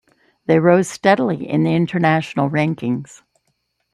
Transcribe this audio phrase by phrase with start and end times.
[0.47, 3.21] They rose steadily in the international rankings.